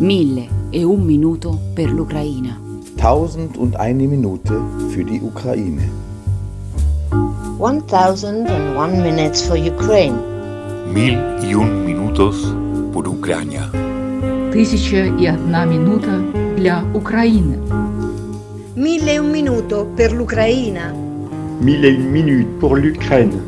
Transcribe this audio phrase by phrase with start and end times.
[0.00, 2.56] Mille e un minuto per l'Ucraina.
[2.96, 5.82] Tausend und eine Minute für die Ukraine.
[7.58, 10.16] 1001 minutes for Ukraine.
[10.94, 12.54] Mil y un minutos
[12.92, 13.72] por Ucrania.
[14.52, 16.20] Тисяча і одна минута
[16.56, 17.58] для України.
[18.76, 20.94] Mille e un minuto per l'Ucraina.
[21.60, 23.40] Mille et une minute pour l'Ukraine.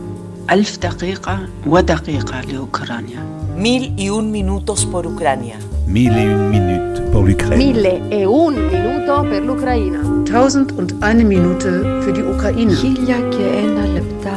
[0.51, 3.21] ألف دقيقة ودقيقة لأوكرانيا.
[3.57, 5.70] Mil y un minutos por Ucrania.
[5.93, 7.59] Mille et une minute pour l'Ukraine.
[7.59, 9.99] Mille et un minuto per l'Ukraina.
[10.25, 12.67] Tausend und eine Minute für die Ukraine.
[12.67, 14.37] Mille et una lepta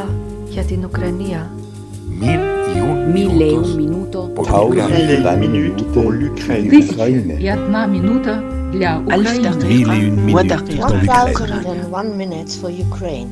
[0.49, 1.49] για την Ουκρανία.
[2.09, 4.29] Mille et un minuto
[5.93, 6.69] pour l'Ukraine.
[6.69, 8.41] Тысяча и одна минута
[8.71, 9.63] для Украины.
[9.63, 11.81] Mille et une minute pour l'Ukraine.
[11.91, 13.29] One minute for Ukraine.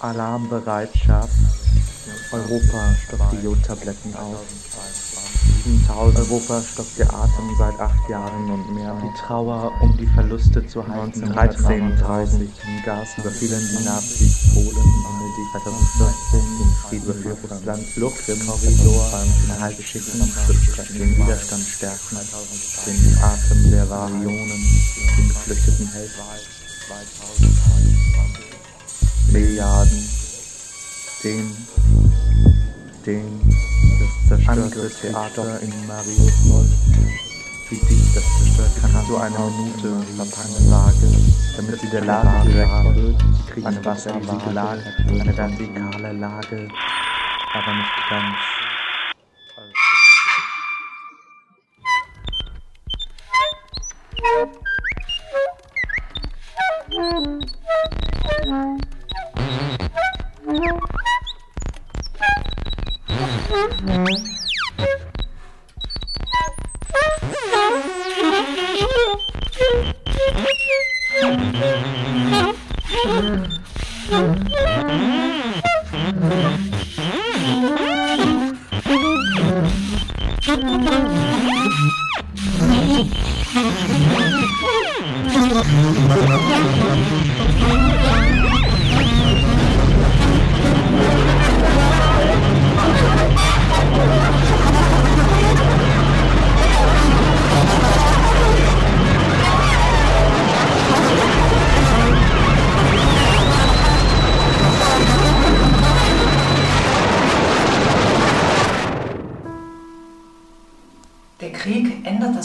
[0.00, 1.30] Alarmbereitschaft.
[2.32, 4.42] Europa stockt die Jodtabletten auf.
[5.64, 8.96] 7000 Europa stockt der Atem seit acht Jahren und mehr.
[9.02, 11.24] Die Trauer um die Verluste zu halten.
[11.24, 14.70] 1930 in Gas überfielen die Nazis Polen.
[14.70, 17.82] Benedikt 2014 den Frieden für Russland.
[17.82, 20.20] Flucht im Korridor beim Halbschiffen
[20.94, 22.18] den Widerstand stärken.
[22.86, 24.62] Den Atem der Varionen,
[25.16, 27.85] den geflüchteten Helden.
[29.36, 30.08] Milliarden,
[31.22, 31.56] den,
[33.04, 33.54] den,
[34.00, 36.66] das zerstörte Theater in Mariupol,
[37.68, 41.12] wie dich das zerstört kann, so eine Minute verpackt Lage,
[41.54, 46.68] damit sie der Lage gerecht wird, eine wasserwege Lage, eine vertikale Lage,
[47.52, 48.55] aber nicht ganz.
[60.58, 60.96] Der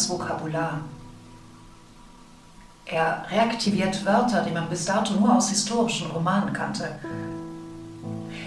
[0.01, 0.81] das Vokabular.
[2.85, 6.95] Er reaktiviert Wörter, die man bis dato nur aus historischen Romanen kannte.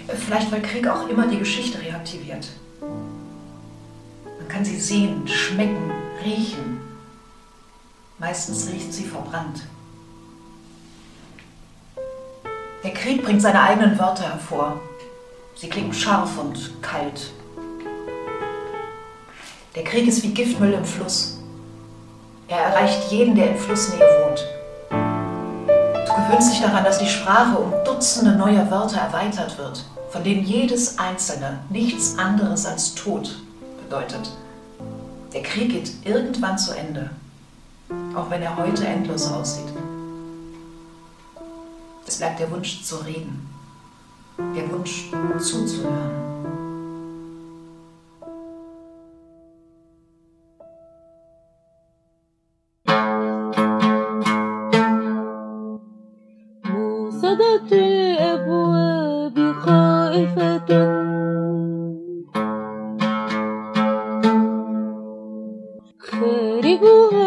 [0.07, 2.49] Vielleicht weil Krieg auch immer die Geschichte reaktiviert.
[2.81, 5.91] Man kann sie sehen, schmecken,
[6.23, 6.81] riechen.
[8.19, 9.63] Meistens riecht sie verbrannt.
[12.83, 14.79] Der Krieg bringt seine eigenen Wörter hervor.
[15.55, 17.31] Sie klingen scharf und kalt.
[19.73, 21.34] Der Krieg ist wie Giftmüll im Fluss.
[22.47, 24.45] Er erreicht jeden, der in Flussnähe wohnt.
[24.89, 30.43] Du gewöhnst dich daran, dass die Sprache um Dutzende neuer Wörter erweitert wird, von denen
[30.43, 33.41] jedes einzelne nichts anderes als Tod
[33.83, 34.29] bedeutet.
[35.33, 37.09] Der Krieg geht irgendwann zu Ende,
[38.15, 39.73] auch wenn er heute endlos aussieht.
[42.07, 43.49] Es bleibt der Wunsch zu reden,
[44.55, 45.09] der Wunsch
[45.39, 46.24] zuzuhören.
[66.75, 67.24] Amigo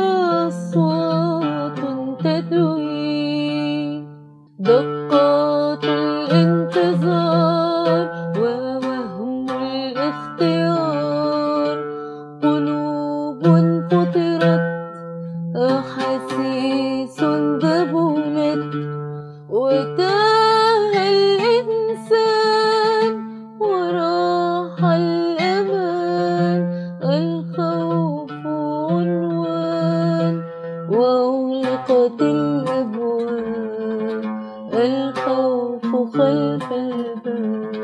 [36.18, 37.76] خلف الباب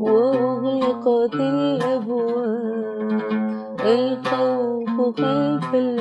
[0.00, 3.22] وأغلقت الأبواب.
[3.80, 5.97] الخوف خلف الباب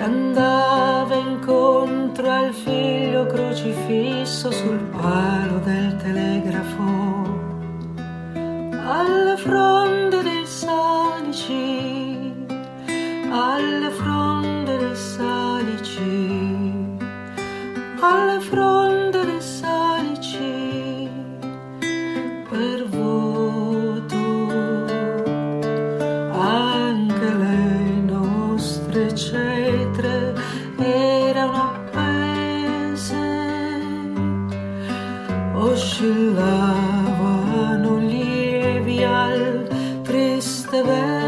[0.00, 7.38] andava incontro al figlio crocifisso sul palo del telegrafo,
[8.86, 12.32] alle fronde dei salici,
[13.30, 16.98] alle fronde dei salici,
[18.00, 18.39] alle
[40.70, 41.19] the world.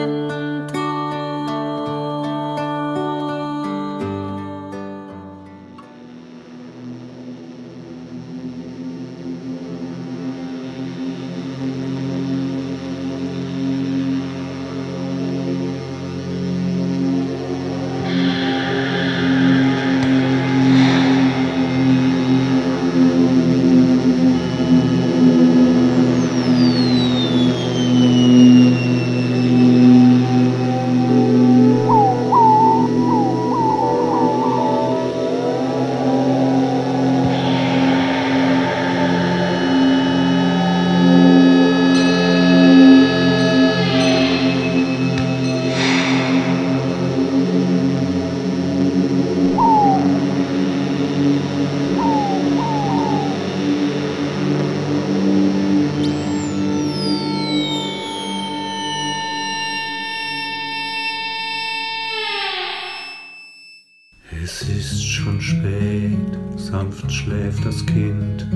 [64.45, 66.17] Es ist schon spät,
[66.57, 68.49] sanft schläft das Kind,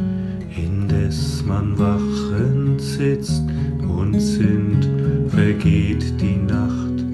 [0.57, 3.45] indes man wachend sitzt
[3.83, 4.89] und sinnt,
[5.29, 7.05] vergeht die Nacht,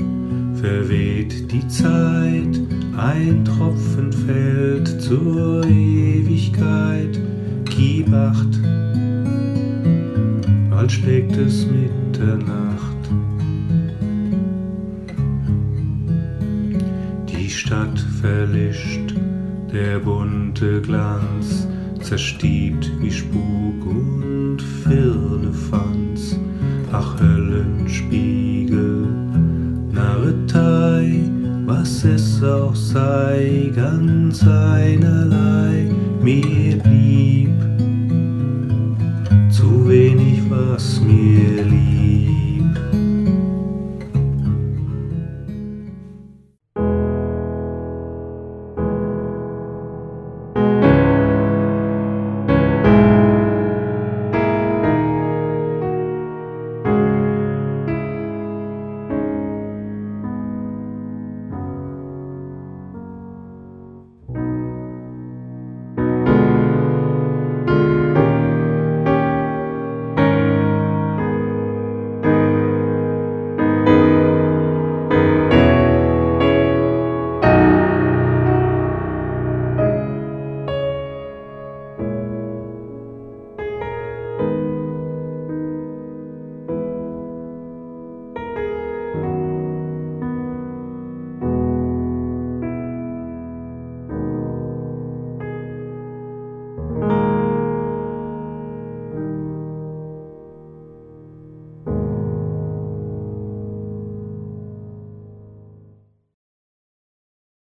[0.54, 2.60] verweht die Zeit,
[2.96, 7.20] ein Tropfen fällt zur Ewigkeit,
[7.66, 8.58] gib acht,
[10.70, 12.71] bald schlägt es Mitternacht.
[18.22, 19.14] Verlischt,
[19.72, 21.66] der bunte Glanz
[22.00, 26.38] zerstiebt wie Spuk und Firlefanz.
[26.92, 29.08] Ach, Höllenspiegel,
[29.90, 31.24] Narretei,
[31.66, 35.90] was es auch sei, ganz einerlei,
[36.22, 36.61] mir